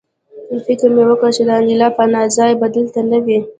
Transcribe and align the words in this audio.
فکر 0.65 0.87
مې 0.95 1.03
وکړ 1.07 1.29
چې 1.35 1.43
د 1.47 1.51
انیلا 1.59 1.87
پناه 1.97 2.27
ځای 2.37 2.51
به 2.59 2.67
دلته 2.75 2.99
نه 3.11 3.17
وي 3.25 3.39